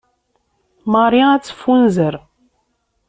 Marie 0.91 1.25
ad 1.31 1.41
teffunzer. 1.43 2.15